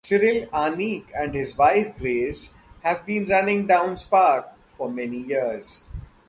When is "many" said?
4.89-5.17